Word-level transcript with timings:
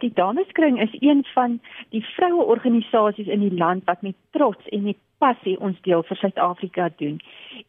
Die 0.00 0.12
Dameskring 0.12 0.80
is 0.80 0.96
een 1.00 1.24
van 1.32 1.60
die 1.88 2.04
vroueorganisasies 2.04 3.26
in 3.26 3.40
die 3.40 3.54
land 3.54 3.84
wat 3.84 4.02
met 4.02 4.14
trots 4.30 4.68
en 4.68 4.82
met 4.82 4.98
passie 5.24 5.54
ons 5.60 5.78
deel 5.86 6.02
vir 6.04 6.18
Suid-Afrika 6.20 6.88
doen. 7.00 7.14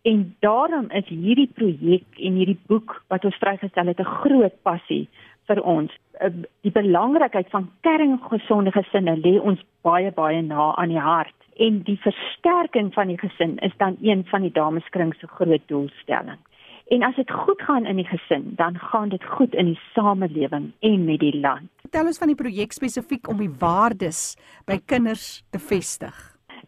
En 0.01 0.35
daarom 0.43 0.90
is 0.92 1.08
hierdie 1.08 1.48
projek 1.55 2.19
en 2.19 2.35
hierdie 2.35 2.58
boek 2.67 2.98
wat 3.08 3.24
ons 3.29 3.40
vrygestel 3.40 3.93
het 3.93 4.03
'n 4.03 4.16
groot 4.25 4.58
passie 4.67 5.08
vir 5.48 5.63
ons. 5.63 5.92
Eh, 6.19 6.32
die 6.61 6.71
belangrikheid 6.71 7.50
van 7.50 7.71
kerngesonde 7.82 8.71
gesinne 8.71 9.16
lê 9.23 9.39
ons 9.39 9.64
baie 9.82 10.12
baie 10.12 10.41
na 10.41 10.75
aan 10.75 10.89
die 10.89 11.00
hart 11.00 11.39
en 11.55 11.82
die 11.84 12.00
versterking 12.02 12.94
van 12.94 13.07
die 13.07 13.18
gesin 13.18 13.57
is 13.59 13.78
dan 13.78 13.98
een 14.02 14.25
van 14.25 14.41
die 14.41 14.52
Dameskring 14.52 15.16
se 15.16 15.28
groot 15.28 15.68
doelstellings. 15.68 16.44
En 16.88 17.04
as 17.04 17.15
dit 17.15 17.31
goed 17.31 17.61
gaan 17.61 17.85
in 17.85 17.95
die 17.95 18.07
gesin, 18.07 18.53
dan 18.55 18.77
gaan 18.79 19.09
dit 19.09 19.23
goed 19.23 19.55
in 19.55 19.65
die 19.65 19.79
samelewing 19.93 20.71
en 20.79 21.05
met 21.05 21.20
die 21.20 21.39
land. 21.39 21.67
Vertel 21.83 22.05
ons 22.05 22.20
van 22.21 22.31
die 22.31 22.39
projek 22.39 22.71
spesifiek 22.71 23.27
om 23.27 23.41
die 23.43 23.52
waardes 23.59 24.38
by 24.66 24.77
kinders 24.85 25.43
te 25.52 25.59
vestig. 25.59 26.15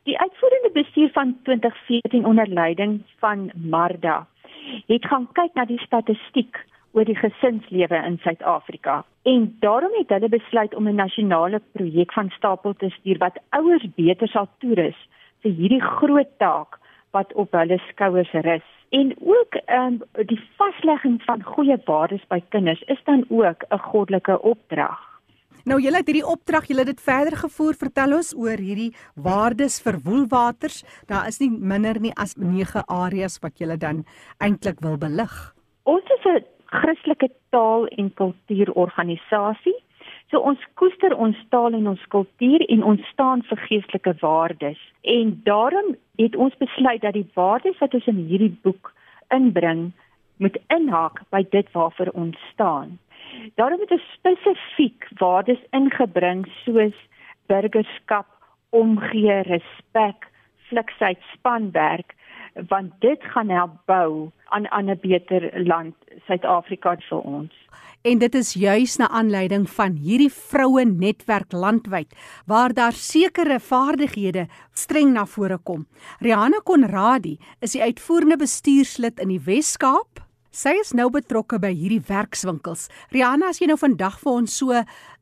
Die 0.03 0.17
uitvoerende 0.19 0.71
bestuur 0.73 1.11
van 1.15 1.37
2014 1.43 2.25
onder 2.25 2.47
leiding 2.47 2.99
van 3.23 3.51
Marda 3.55 4.25
het 4.87 5.05
gaan 5.05 5.27
kyk 5.39 5.55
na 5.55 5.65
die 5.65 5.79
statistiek 5.79 6.59
oor 6.91 7.07
die 7.07 7.15
gesinslewe 7.15 8.01
in 8.05 8.17
Suid-Afrika 8.23 9.03
en 9.29 9.47
daarom 9.63 9.93
het 9.97 10.11
hulle 10.11 10.29
besluit 10.29 10.75
om 10.75 10.87
'n 10.87 10.95
nasionale 10.95 11.61
projek 11.71 12.13
van 12.13 12.29
stapel 12.29 12.73
te 12.73 12.89
stuur 12.89 13.17
wat 13.17 13.39
ouers 13.49 13.87
beter 13.95 14.27
sal 14.27 14.49
toerus 14.57 14.99
vir 15.41 15.51
hierdie 15.51 15.81
groot 15.81 16.31
taak 16.37 16.79
wat 17.11 17.33
op 17.33 17.51
hulle 17.51 17.79
skouers 17.87 18.31
rus 18.31 18.67
en 18.89 19.13
ook 19.19 19.57
um, 19.67 20.01
die 20.25 20.41
vaslegging 20.57 21.21
van 21.23 21.43
goeie 21.43 21.77
waardes 21.85 22.25
by 22.27 22.41
kinders 22.49 22.81
is 22.87 23.01
dan 23.03 23.25
ook 23.29 23.63
'n 23.69 23.77
goddelike 23.77 24.41
opdrag. 24.41 25.09
Nou 25.65 25.81
julle 25.81 25.99
het 25.99 26.07
hierdie 26.07 26.25
opdrag, 26.25 26.65
julle 26.65 26.79
het 26.79 26.95
dit 26.95 27.01
verder 27.01 27.37
gevoer. 27.37 27.73
Vertel 27.73 28.13
ons 28.15 28.35
oor 28.35 28.57
hierdie 28.57 28.93
waardes 29.15 29.81
vir 29.81 29.99
woelwaters. 30.03 30.83
Daar 31.05 31.27
is 31.27 31.39
nie 31.39 31.49
minder 31.51 31.99
nie 31.99 32.13
as 32.15 32.35
9 32.35 32.83
areas 32.87 33.39
wat 33.43 33.57
julle 33.59 33.77
dan 33.77 34.05
eintlik 34.37 34.79
wil 34.79 34.97
belig. 34.97 35.53
Ons 35.83 36.09
is 36.15 36.25
'n 36.25 36.45
Christelike 36.65 37.29
taal 37.49 37.85
en 37.87 38.13
kultuurorganisasie. 38.13 39.75
So 40.29 40.39
ons 40.45 40.61
koester 40.77 41.15
ons 41.17 41.37
taal 41.49 41.73
en 41.73 41.87
ons 41.89 42.01
kultuur 42.13 42.61
en 42.69 42.83
ons 42.91 43.07
staan 43.09 43.41
vir 43.49 43.61
geestelike 43.65 44.13
waardes. 44.21 44.81
En 45.01 45.33
daarom 45.47 45.95
het 46.21 46.35
ons 46.35 46.57
besluit 46.61 47.01
dat 47.01 47.17
die 47.17 47.25
waardes 47.33 47.79
wat 47.81 47.93
ons 47.97 48.09
in 48.11 48.21
hierdie 48.29 48.53
boek 48.61 48.93
inbring, 49.33 49.89
moet 50.37 50.57
inhaak 50.73 51.23
by 51.33 51.41
dit 51.51 51.71
waarvoor 51.73 52.13
ons 52.13 52.37
staan. 52.53 52.99
Daarom 53.57 53.81
het 53.81 53.91
ons 53.91 54.05
spesifiek 54.13 55.07
waardes 55.19 55.61
ingebring 55.75 56.45
soos 56.61 56.95
burgerskap, 57.49 58.29
omgee, 58.69 59.41
respek, 59.49 60.29
fliksheid, 60.69 61.17
spanwerk 61.33 62.13
want 62.67 62.91
dit 62.99 63.23
gaan 63.33 63.49
help 63.49 63.75
bou 63.85 64.31
aan 64.49 64.67
aan 64.71 64.89
'n 64.89 64.99
beter 65.01 65.51
land 65.67 65.95
Suid-Afrika 66.27 66.95
vir 67.09 67.19
ons. 67.19 67.53
En 68.01 68.17
dit 68.17 68.35
is 68.35 68.53
juis 68.53 68.95
na 68.95 69.09
aanleiding 69.09 69.69
van 69.69 69.97
hierdie 69.99 70.31
vroue 70.31 70.85
netwerk 70.85 71.51
landwyd 71.51 72.13
waar 72.45 72.73
daar 72.73 72.95
sekere 72.95 73.59
vaardighede 73.59 74.47
streng 74.73 75.11
na 75.13 75.25
vore 75.25 75.57
kom. 75.57 75.87
Rihanna 76.19 76.61
Konradi 76.63 77.37
is 77.59 77.75
die 77.75 77.83
uitvoerende 77.83 78.37
bestuurslid 78.37 79.19
in 79.19 79.27
die 79.27 79.41
Wes-Kaap. 79.43 80.23
Sy 80.49 80.77
is 80.79 80.93
nou 80.95 81.09
betrokke 81.11 81.59
by 81.59 81.73
hierdie 81.75 82.01
werkswinkels. 82.07 82.87
Rihanna, 83.11 83.51
as 83.51 83.59
jy 83.59 83.67
nou 83.67 83.77
vandag 83.77 84.15
vir 84.23 84.31
ons 84.31 84.55
so 84.57 84.71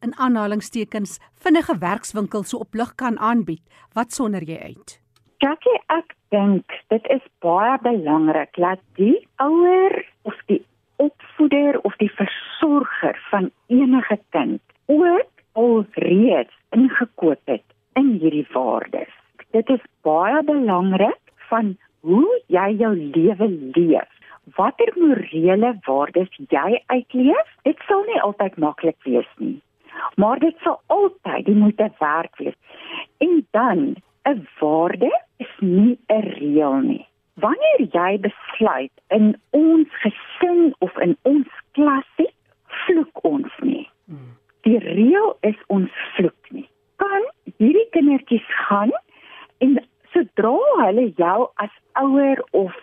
in 0.06 0.14
aanhalingstekens 0.14 1.18
vinnige 1.42 1.80
werkswinkel 1.82 2.46
so 2.46 2.62
op 2.62 2.78
lig 2.78 2.94
kan 2.96 3.18
aanbied, 3.18 3.64
wat 3.98 4.14
sonder 4.14 4.46
jy 4.46 4.62
uit? 4.62 5.00
Kyk, 5.38 5.68
ek 5.94 6.16
dink 6.34 6.74
dit 6.90 7.08
is 7.14 7.22
baie 7.46 7.76
belangrik 7.84 8.56
dat 8.58 8.80
die 8.98 9.20
ouer 9.44 9.94
of 10.26 10.38
die 10.50 10.64
opvoeder 10.98 11.78
of 11.86 11.94
die 12.02 12.10
versorger 12.10 13.20
van 13.30 13.52
enige 13.70 14.18
kind 14.34 14.62
ook 14.90 15.44
alreeds 15.54 16.56
ingekoop 16.74 17.54
het 17.54 17.62
in 18.02 18.16
hierdie 18.24 18.48
waardes. 18.56 19.14
Dit 19.54 19.70
is 19.70 19.84
baie 20.02 20.42
belangrik 20.48 21.22
van 21.52 21.76
hoe 22.02 22.42
jy 22.50 22.66
jou 22.82 22.96
lewe 22.98 23.52
leef. 23.78 24.10
Watter 24.58 24.90
morele 24.98 25.76
waardes 25.86 26.34
jy 26.50 26.82
uitleef, 26.90 27.54
dit 27.70 27.86
sal 27.86 28.02
nie 28.10 28.20
altyd 28.26 28.58
maklik 28.58 28.98
wees 29.06 29.30
nie. 29.38 29.60
Maar 30.18 30.42
dit 30.42 30.58
sal 30.66 30.82
altyd 30.90 31.46
die 31.46 31.60
moeite 31.62 31.92
werd 32.02 32.42
wees. 32.42 32.58
En 33.22 33.46
dan 33.54 33.88
'n 34.28 34.48
waarde 34.60 35.12
is 35.38 35.54
nie 35.60 36.00
'n 36.08 36.22
reël 36.40 36.80
nie. 36.92 37.06
Wanneer 37.34 37.82
jy 37.98 38.20
besluit 38.20 38.96
in 39.08 39.42
ons 39.50 39.90
gesin 40.04 40.76
of 40.80 40.98
in 40.98 41.18
ons 41.22 41.48
klasie 41.72 42.34
vloek 42.68 43.24
ons 43.24 43.54
nie. 43.62 43.90
Die 44.62 44.80
reël 44.80 45.38
is 45.42 45.60
ons 45.68 45.92
vloek 46.16 46.50
nie. 46.50 46.70
Kan 46.96 47.24
hierdie 47.58 47.90
kindertjies 47.92 48.50
gaan 48.68 48.92
en 49.58 49.80
sodra 50.12 50.58
hulle 50.82 51.12
jou 51.16 51.48
as 51.56 51.74
ouer 52.02 52.44
of 52.52 52.76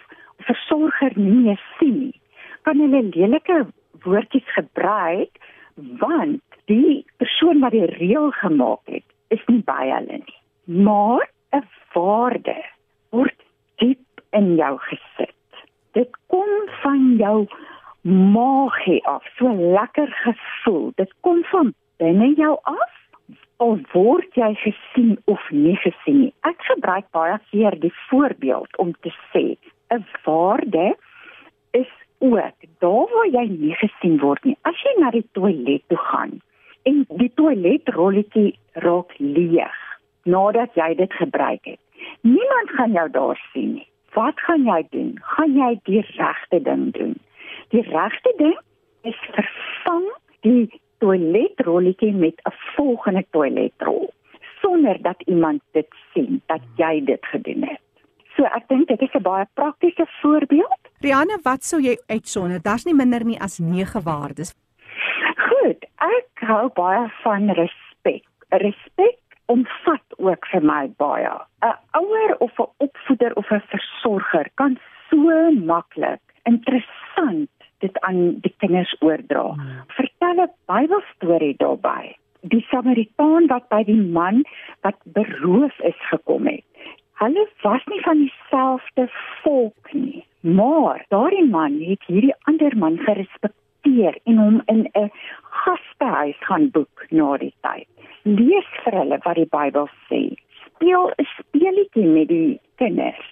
versorger 0.48 1.12
nie 1.18 1.36
meer 1.44 1.60
sien 1.78 1.98
nie, 1.98 2.20
kan 2.62 2.80
hulle 2.80 3.02
lelike 3.10 3.66
woordjies 4.06 4.48
gebruik 4.56 5.38
want 6.00 6.42
die 6.70 7.04
persoon 7.20 7.60
wat 7.60 7.74
die 7.76 7.86
reël 7.98 8.30
gemaak 8.40 8.84
het, 8.86 9.06
is 9.28 9.42
nie 9.50 9.62
by 9.66 9.90
hulle 9.90 10.20
nie. 10.22 10.40
Maar 10.84 11.28
'n 11.54 11.62
waarde 11.94 12.56
word 13.10 13.40
diep 13.78 14.22
in 14.30 14.54
jou 14.56 14.78
gesit. 14.78 15.50
Dit 15.92 16.10
kom 16.26 16.50
van 16.82 17.16
jou 17.16 17.46
maagie 18.34 19.00
af, 19.06 19.24
so 19.38 19.54
lekker 19.54 20.10
gevoel. 20.24 20.92
Dit 20.94 21.14
kom 21.20 21.44
van 21.44 21.74
binne 21.96 22.34
jou 22.34 22.58
af. 22.62 22.92
Of 23.56 23.78
word 23.92 24.34
jy 24.34 24.50
gesien 24.54 25.18
of 25.30 25.50
nie 25.50 25.76
gesien 25.76 26.18
nie? 26.20 26.32
Ek 26.42 26.58
gebruik 26.68 27.06
baie 27.14 27.38
keer 27.50 27.78
die 27.80 27.94
voorbeeld 28.08 28.76
om 28.82 28.92
te 29.06 29.12
sê 29.32 29.56
'n 29.94 30.04
waarde 30.24 30.96
is 31.70 31.92
ook 32.18 32.58
daar 32.78 33.08
waar 33.14 33.30
jy 33.30 33.46
nie 33.48 33.74
gesien 33.74 34.18
word 34.18 34.44
nie. 34.44 34.56
As 34.62 34.82
jy 34.82 34.94
na 35.00 35.10
die 35.10 35.28
toilet 35.32 35.82
toe 35.88 35.98
gaan 35.98 36.40
en 36.82 37.04
die 37.08 37.30
toiletrolletjie 37.34 38.58
raak 38.72 39.14
leeg, 39.18 39.83
nadat 40.24 40.74
jy 40.74 40.94
dit 40.94 41.12
gebruik 41.12 41.64
het. 41.64 41.80
Niemand 42.20 42.70
gaan 42.76 42.92
jou 42.92 43.10
daar 43.10 43.40
sien 43.52 43.74
nie. 43.74 43.88
Wat 44.14 44.40
gaan 44.40 44.64
jy 44.64 44.86
doen? 44.90 45.18
Gaan 45.22 45.56
jy 45.56 45.70
die 45.84 46.04
regte 46.16 46.60
ding 46.62 46.92
doen? 46.92 47.14
Die 47.74 47.82
regte 47.82 48.32
ding 48.38 48.58
is 49.02 49.18
vervang 49.34 50.06
die 50.46 50.80
toiletrolletjie 50.98 52.12
met 52.12 52.40
'n 52.44 52.54
volgende 52.76 53.24
toiletrol 53.30 54.12
sonder 54.60 55.02
dat 55.02 55.22
iemand 55.26 55.60
dit 55.72 55.88
sien 56.12 56.42
dat 56.46 56.60
jy 56.76 57.04
dit 57.04 57.26
gedoen 57.26 57.62
het. 57.62 57.80
So 58.36 58.44
ek 58.44 58.68
dink 58.68 58.88
dit 58.88 59.00
is 59.00 59.14
'n 59.14 59.22
baie 59.22 59.46
praktiese 59.54 60.06
voorbeeld. 60.20 60.80
Rianne, 61.00 61.38
wat 61.42 61.64
sou 61.64 61.80
jy 61.82 61.96
uitsonder? 62.06 62.62
Daar's 62.62 62.84
nie 62.84 62.94
minder 62.94 63.24
nie 63.24 63.40
as 63.40 63.58
9 63.58 64.02
waardes. 64.02 64.54
Goed, 65.36 65.84
ek 65.96 66.28
hou 66.34 66.70
baie 66.74 67.08
van 67.22 67.50
respek. 67.50 68.24
Respek 68.48 69.23
omvat 69.46 70.16
ook 70.16 70.46
vir 70.52 70.62
my 70.62 70.88
baie. 70.96 71.32
'n 71.62 71.74
Ouer 72.00 72.36
of 72.38 72.58
'n 72.58 72.70
opvoeder 72.86 73.32
of 73.34 73.50
'n 73.50 73.62
versorger 73.74 74.48
kan 74.54 74.78
so 75.10 75.50
maklik 75.50 76.20
interessant 76.42 77.50
dit 77.78 78.00
aan 78.00 78.40
die 78.40 78.54
kinders 78.58 78.96
oordra. 79.00 79.46
Hmm. 79.52 79.82
Vertel 79.88 80.42
'n 80.44 80.52
Bybelstorie 80.66 81.56
daarbey. 81.56 82.16
Die 82.40 82.66
Samaritaan 82.70 83.46
wat 83.46 83.68
by 83.68 83.82
die 83.84 84.02
man 84.18 84.44
wat 84.80 84.98
beroof 85.04 85.78
is 85.78 86.00
gekom 86.10 86.46
het. 86.46 86.64
Hulle 87.14 87.48
was 87.62 87.84
nie 87.86 88.00
van 88.00 88.18
dieselfde 88.18 89.08
volk 89.42 89.92
nie, 89.92 90.26
maar 90.40 91.04
daardie 91.08 91.48
man 91.48 91.80
het 91.80 92.02
hierdie 92.06 92.34
ander 92.44 92.76
man 92.76 92.98
gerespekteer 92.98 93.63
en 93.84 94.38
hom 94.38 94.62
in 94.66 94.88
'n 94.94 95.10
gastehuis 95.64 96.38
gaan 96.40 96.70
boek 96.70 97.06
na 97.10 97.36
die 97.36 97.54
tyd 97.62 97.88
lees 98.24 98.68
vir 98.84 98.96
hulle 99.00 99.20
wat 99.24 99.36
die 99.36 99.48
Bybel 99.52 99.88
sê. 100.08 100.22
Speel 100.64 101.12
'n 101.18 101.26
speletjie 101.38 102.06
met 102.06 102.28
die 102.28 102.60
kinders 102.76 103.24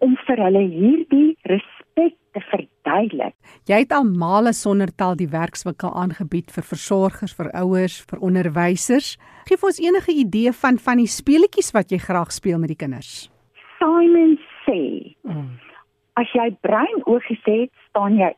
om 0.00 0.16
vir 0.26 0.36
hulle 0.36 0.64
hierdie 0.64 1.36
respek 1.44 2.14
te 2.32 2.40
verduidelik. 2.40 3.34
Jy 3.66 3.78
het 3.78 3.92
almal 3.92 4.52
sonder 4.52 4.94
tel 4.96 5.16
die 5.16 5.28
werkswinkel 5.28 5.92
aangebied 5.92 6.50
vir 6.50 6.62
versorgers, 6.62 7.34
vir 7.34 7.50
ouers, 7.52 8.04
vir 8.10 8.18
onderwysers. 8.20 9.18
Geef 9.44 9.64
ons 9.64 9.80
enige 9.80 10.12
idee 10.12 10.52
van 10.52 10.78
van 10.78 10.96
die 10.96 11.06
speletjies 11.06 11.72
wat 11.72 11.90
jy 11.90 11.98
graag 11.98 12.32
speel 12.32 12.58
met 12.58 12.68
die 12.68 12.76
kinders. 12.76 13.30
Simon 13.78 14.38
sê: 14.64 15.14
mm. 15.22 15.58
As 16.14 16.26
jy 16.32 16.56
brein 16.60 17.02
oorgesê 17.04 17.68
het, 17.68 17.72
staan 17.90 18.16
jy. 18.16 18.34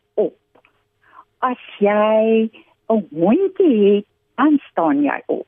As 1.40 1.58
jy 1.78 2.50
'n 2.90 3.06
hondjie 3.12 3.94
het 3.94 4.06
dan 4.36 4.58
staan 4.70 5.02
jy 5.02 5.22
op. 5.26 5.46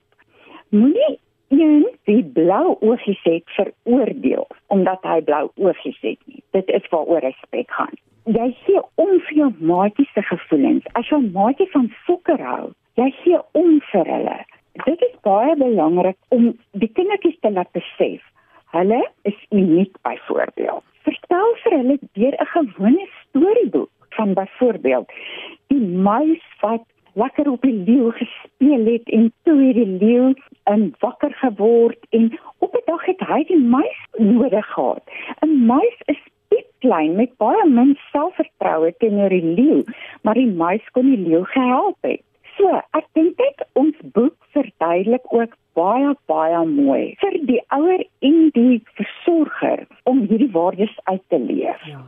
Moenie 0.69 1.19
een 1.49 1.89
wie 2.05 2.25
blou 2.25 2.77
oogies 2.81 3.23
het 3.23 3.44
veroordeel 3.56 4.47
omdat 4.67 5.03
hy 5.03 5.21
blou 5.21 5.50
oogies 5.55 6.00
het 6.00 6.19
nie. 6.25 6.43
Dit 6.50 6.69
is 6.69 6.89
waaroor 6.91 7.21
respek 7.25 7.71
gaan. 7.71 7.97
Jy 8.25 8.49
sê 8.65 8.81
om 8.94 9.12
vir 9.27 9.37
jou 9.37 9.50
maatjie 9.59 10.09
se 10.15 10.23
gevoelens. 10.23 10.87
As 10.93 11.09
jou 11.09 11.21
maatjie 11.35 11.69
van 11.73 11.89
sokker 12.06 12.41
hou, 12.41 12.73
jy 13.00 13.09
sê 13.23 13.41
om 13.59 13.81
vir 13.91 14.12
hulle. 14.15 14.39
Dit 14.85 15.03
is 15.09 15.17
baie 15.27 15.56
belangrik 15.56 16.17
om 16.29 16.53
die 16.85 16.93
kindertjies 16.97 17.41
te 17.41 17.50
laat 17.50 17.73
besef. 17.77 18.23
Hulle 18.73 19.03
is 19.29 19.41
uniek 19.50 19.97
byvoorbeeld. 20.06 20.85
Vertel 21.05 21.56
vir 21.65 21.77
hulle 21.81 21.99
deur 22.12 22.37
'n 22.39 22.53
gewone 22.55 23.09
storieboek 23.25 23.91
van 24.17 24.35
byvoorbeeld 24.35 25.12
die 25.72 25.86
muis 26.08 26.44
wat 26.60 26.84
lekker 27.20 27.50
op 27.50 27.64
die 27.66 27.76
leeu 27.86 28.10
gespeel 28.16 28.84
het 28.88 29.08
en 29.19 29.32
toe 29.44 29.58
het 29.60 29.76
die 29.76 29.96
leeu 30.00 30.32
in 30.72 30.94
wakker 31.04 31.32
geword 31.40 31.98
en 32.10 32.28
op 32.58 32.76
'n 32.76 32.84
dag 32.86 33.04
het 33.04 33.20
hy 33.20 33.44
die 33.44 33.60
muis 33.60 34.00
nodig 34.16 34.66
gehad. 34.74 35.02
'n 35.40 35.66
Muis 35.66 35.98
is 36.06 36.20
klein 36.82 37.16
met 37.16 37.36
baie 37.42 37.64
min 37.69 37.94
selfvertroue 38.10 38.92
teenoor 38.98 39.32
die 39.32 39.54
leeu, 39.56 39.82
maar 40.22 40.38
die 40.38 40.50
muis 40.50 40.84
kon 40.96 41.10
die 41.14 41.20
leeu 41.28 41.44
gehelp 41.54 41.98
het. 42.08 42.22
So, 42.56 42.80
ek 42.98 43.06
dink 43.16 43.38
dit 43.40 43.66
ons 43.80 43.96
boek 44.16 44.34
verduidelik 44.56 45.28
ook 45.32 45.54
baie 45.78 46.12
baie 46.28 46.64
mooi 46.69 47.14
vir 47.22 47.38
die 47.48 47.60
ouer 47.76 48.02
en 48.28 48.50
die 48.58 48.82
versorger 48.98 49.86
om 50.10 50.26
hierdie 50.26 50.50
waardes 50.52 50.92
uit 51.04 51.22
te 51.32 51.40
leef. 51.40 51.86
Ja. 51.88 52.02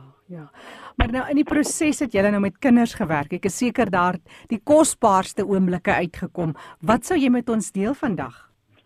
Maar 1.05 1.13
nou 1.13 1.25
in 1.29 1.37
die 1.37 1.45
proses 1.45 1.99
het 2.01 2.15
julle 2.17 2.31
nou 2.33 2.39
met 2.41 2.55
kinders 2.57 2.95
gewerk. 2.97 3.35
Ek 3.37 3.43
is 3.45 3.59
seker 3.61 3.91
daar 3.93 4.15
die 4.49 4.57
kosbaarste 4.57 5.43
oomblikke 5.45 5.93
uitgekom. 5.93 6.55
Wat 6.81 7.05
sou 7.05 7.17
jy 7.21 7.29
met 7.29 7.49
ons 7.53 7.67
deel 7.75 7.93
vandag? 7.93 8.39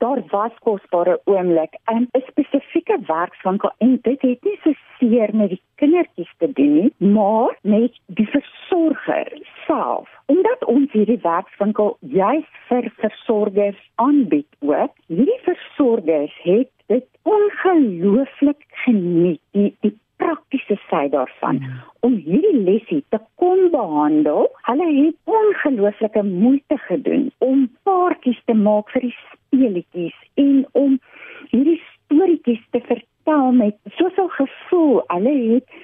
Daar 0.04 0.20
was 0.34 0.58
kosbare 0.68 1.16
oomblik 1.32 1.78
in 1.94 2.10
'n 2.12 2.24
spesifieke 2.28 2.98
werkswinkel 3.08 3.72
en 3.80 4.00
dit 4.04 4.22
het 4.22 4.44
nie 4.44 4.58
so 4.64 4.74
seer 4.98 5.32
met 5.34 5.50
die 5.50 5.62
kindertjies 5.76 6.34
te 6.40 6.52
doen 6.60 6.74
nie, 6.74 6.92
maar 6.98 7.56
met 7.62 7.96
die 8.08 8.28
versorger 8.28 9.32
self. 9.66 10.10
Omdat 10.26 10.66
ons 10.66 10.92
hierdie 10.92 11.22
werkswinkel 11.24 11.98
juis 12.00 12.52
vir 12.68 12.92
versorgers 13.00 13.80
aanbied 13.96 14.52
ook, 14.60 14.92
hierdie 15.08 15.42
versorgers 15.48 16.36
het 16.44 16.70
dit 16.88 17.08
ongelooflik 17.24 18.66
geniet. 18.84 19.40
Die 19.52 19.76
die 19.80 19.96
praktiese 20.20 20.78
sy 20.90 21.08
daarvan 21.20 21.62
mm. 21.62 21.80
om 22.08 22.16
hierdie 22.26 22.58
lesie 22.64 23.04
te 23.14 23.20
kon 23.42 23.70
behandel. 23.74 24.50
Hulle 24.68 24.90
het 24.96 25.36
ongelooflike 25.40 26.24
moeite 26.24 26.78
gedoen 26.88 27.30
om 27.38 27.68
paartjies 27.84 28.42
te 28.46 28.56
maak 28.58 28.92
vir 28.96 29.08
die 29.08 29.16
speletjies 29.20 30.18
en 30.44 30.66
om 30.72 31.00
hierdie 31.52 31.80
storieetjies 31.88 32.64
te 32.76 32.82
vertel 32.88 33.52
met 33.62 33.78
soveel 34.00 34.32
gevoel. 34.38 35.02
Hulle 35.14 35.36
het 35.54 35.80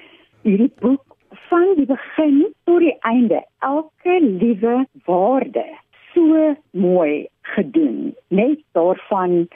hierdie 0.46 0.72
boek 0.80 1.16
van 1.48 1.66
die 1.76 1.86
begin 1.86 2.44
tot 2.64 2.80
die 2.80 2.96
einde 3.08 3.42
elke 3.58 4.18
liewe 4.22 4.86
woorde 5.04 5.66
so 6.14 6.54
mooi 6.70 7.26
gedoen. 7.42 8.14
Net 8.28 8.62
daarvan 8.72 9.46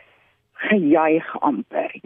gejuig 0.53 1.41
amper. 1.41 2.00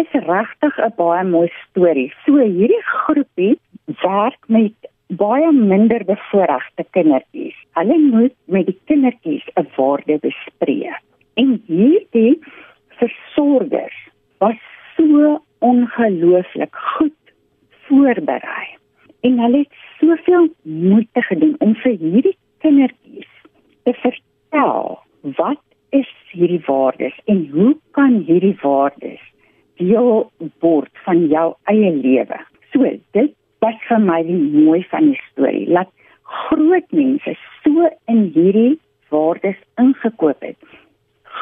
Is 0.00 0.12
regtig 0.12 0.74
'n 0.78 0.92
baie 0.96 1.24
mooi 1.24 1.48
storie. 1.62 2.12
So 2.24 2.32
hierdie 2.38 2.84
groepie 2.90 3.54
werk 4.02 4.42
met 4.56 4.88
baie 5.22 5.50
minder 5.52 6.04
bevoorregte 6.10 6.84
kindertjies. 6.96 7.56
Hulle 7.78 7.98
moet 7.98 8.36
met 8.54 8.66
die 8.66 8.78
kindertjies 8.90 9.46
'n 9.60 9.66
waarde 9.76 10.16
bespreek. 10.22 11.02
En 11.42 11.48
hierdie 11.66 12.38
versorgers 13.00 13.98
was 14.38 14.60
so 14.96 15.42
ongelooflik 15.58 16.76
goed 16.76 17.20
voorberei. 17.84 18.66
En 19.20 19.38
hulle 19.38 19.58
het 19.58 19.74
soveel 19.98 20.48
moeite 20.62 21.22
gedoen 21.22 21.56
om 21.58 21.74
vir 21.74 21.96
hierdie 22.04 22.36
kindertjies 22.58 23.32
te 23.84 23.92
vertel 23.92 24.98
wat 25.36 25.64
is 25.90 26.14
hierdie 26.30 26.64
waardes 26.66 27.16
en 27.24 27.48
hoe 27.52 27.76
kan 27.90 28.22
hierdie 28.26 28.56
waardes 28.62 29.29
deel 29.80 30.28
word 30.62 31.04
van 31.06 31.26
jou 31.32 31.48
eie 31.72 31.90
lewe? 31.96 32.38
So, 32.72 32.86
dit 33.16 33.34
was 33.64 33.80
vir 33.88 34.04
my 34.04 34.20
die 34.28 34.38
mooi 34.38 34.84
van 34.92 35.10
die 35.10 35.20
storie. 35.30 35.66
Laat 35.68 35.90
groot 36.30 36.86
mense 36.94 37.34
so 37.64 37.88
in 38.12 38.28
hierdie 38.36 38.78
waardes 39.10 39.58
ingekoop 39.82 40.46
het. 40.46 40.58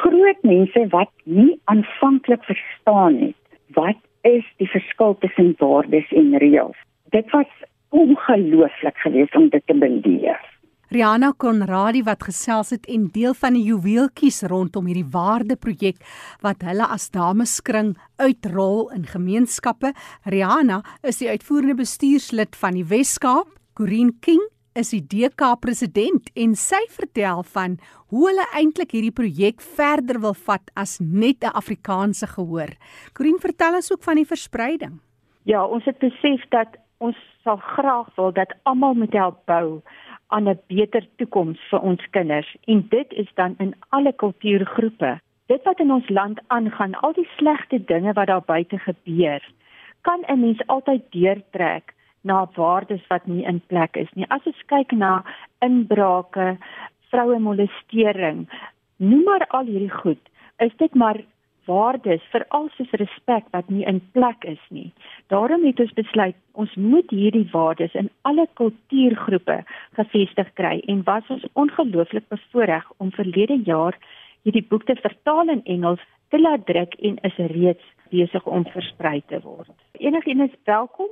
Groot 0.01 0.43
mense 0.47 0.85
wat 0.93 1.11
nie 1.25 1.59
aanvanklik 1.71 2.43
verstaan 2.47 3.19
het 3.21 3.35
wat 3.77 3.99
is 4.27 4.45
die 4.57 4.69
verskil 4.69 5.17
tussen 5.21 5.53
waardes 5.61 6.09
en 6.11 6.37
reëls. 6.41 6.77
Dit 7.13 7.29
was 7.31 7.51
ongelooflik 7.89 8.97
geweest 9.05 9.35
om 9.35 9.49
dit 9.49 9.65
te 9.65 9.77
beleef. 9.77 10.48
Rihanna 10.89 11.35
Konradi 11.37 11.99
wat 12.01 12.23
gesels 12.25 12.71
het 12.73 12.87
en 12.89 13.03
deel 13.13 13.35
van 13.37 13.53
die 13.53 13.67
juweeltjies 13.67 14.39
rondom 14.49 14.87
hierdie 14.89 15.05
waardeprojek 15.13 15.99
wat 16.41 16.63
hulle 16.65 16.87
as 16.89 17.11
dameskring 17.13 17.91
uitrol 18.17 18.87
in 18.95 19.05
gemeenskappe. 19.05 19.91
Rihanna 20.25 20.79
is 21.05 21.21
die 21.21 21.29
uitvoerende 21.29 21.77
bestuurslid 21.77 22.57
van 22.57 22.79
die 22.79 22.87
Wes-Kaap. 22.89 23.51
Corinne 23.77 24.17
King 24.25 24.41
is 24.73 24.89
die 24.95 25.03
DK 25.05 25.51
president 25.61 26.33
en 26.33 26.57
sy 26.57 26.81
vertel 26.89 27.45
van 27.53 27.77
hoe 28.09 28.25
hulle 28.31 28.49
eintlik 28.57 28.97
hierdie 28.97 29.13
projek 29.13 29.61
verder 29.61 30.17
wil 30.25 30.33
vat 30.33 30.73
as 30.73 30.97
net 30.97 31.45
'n 31.45 31.53
Afrikaanse 31.53 32.33
gehoor. 32.33 32.73
Corinne 33.13 33.45
vertel 33.45 33.75
ons 33.75 33.91
ook 33.91 34.01
van 34.01 34.15
die 34.15 34.25
verspreiding. 34.25 34.97
Ja, 35.43 35.65
ons 35.65 35.85
het 35.85 35.99
besef 35.99 36.41
dat 36.49 36.81
ons 36.97 37.15
sal 37.43 37.57
graag 37.57 38.09
wil 38.15 38.31
dat 38.31 38.53
almal 38.63 38.93
moet 38.93 39.13
help 39.13 39.45
bou 39.45 39.81
aan 40.29 40.49
'n 40.49 40.59
beter 40.67 41.07
toekoms 41.17 41.59
vir 41.69 41.79
ons 41.79 42.09
kinders 42.09 42.55
en 42.65 42.85
dit 42.89 43.13
is 43.13 43.29
dan 43.33 43.55
in 43.57 43.73
alle 43.89 44.13
kultuurgroepe. 44.13 45.19
Dit 45.45 45.63
wat 45.63 45.79
in 45.79 45.91
ons 45.91 46.09
land 46.09 46.39
aangaan, 46.47 46.93
al 46.95 47.13
die 47.13 47.29
slegte 47.37 47.83
dinge 47.85 48.13
wat 48.13 48.27
daar 48.27 48.45
buite 48.45 48.77
gebeur, 48.77 49.41
kan 50.01 50.23
'n 50.27 50.39
mens 50.39 50.67
altyd 50.67 51.01
deurtrek 51.11 51.93
na 52.21 52.49
waardes 52.55 53.07
wat 53.07 53.25
nie 53.27 53.43
in 53.43 53.61
plek 53.67 53.95
is 53.95 54.11
nie. 54.13 54.25
As 54.29 54.45
ons 54.45 54.65
kyk 54.65 54.91
na 54.91 55.23
inbrake, 55.59 56.57
vroue 57.09 57.39
molestering, 57.39 58.49
noem 58.97 59.23
maar 59.23 59.45
al 59.47 59.65
hierdie 59.65 59.93
goed, 60.01 60.29
is 60.57 60.75
dit 60.77 60.95
maar 60.95 61.21
waardes 61.69 62.25
veral 62.33 62.69
soos 62.75 62.93
respek 63.01 63.45
wat 63.55 63.69
nie 63.69 63.85
in 63.91 64.01
plek 64.17 64.45
is 64.49 64.61
nie. 64.73 64.89
Daarom 65.33 65.65
het 65.67 65.79
ons 65.79 65.93
besluit 65.97 66.37
ons 66.61 66.73
moet 66.75 67.13
hierdie 67.13 67.47
waardes 67.53 67.93
in 68.01 68.09
alle 68.29 68.47
kultuurgroepe 68.61 69.59
gevestig 69.99 70.49
kry 70.59 70.79
en 70.91 71.05
was 71.11 71.29
ons 71.35 71.45
ongelooflik 71.53 72.25
bevoorreg 72.33 72.89
om 72.97 73.13
verlede 73.19 73.61
jaar 73.69 73.97
hierdie 74.47 74.65
boek 74.71 74.87
te 74.89 74.97
vertaal 75.03 75.53
in 75.55 75.63
Engels 75.75 76.03
te 76.33 76.41
laat 76.41 76.65
druk 76.65 76.97
en 76.99 77.21
is 77.29 77.39
reeds 77.53 77.85
besig 78.09 78.45
om 78.45 78.65
versprei 78.65 79.21
te 79.27 79.39
word. 79.43 79.69
Enigeen 79.99 80.41
is 80.41 80.55
welkom 80.63 81.07